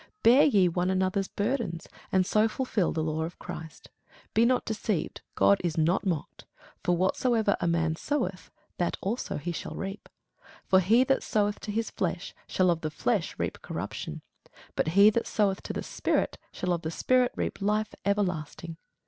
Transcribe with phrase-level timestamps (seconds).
[0.23, 3.91] Bear ye one another's burdens, and so fulfil the law of Christ.
[4.33, 6.45] Be not deceived; God is not mocked:
[6.83, 10.09] for whatsoever a man soweth, that shall he also reap.
[10.65, 14.23] For he that soweth to his flesh shall of the flesh reap corruption;
[14.75, 18.77] but he that soweth to the Spirit shall of the Spirit reap life everlasting.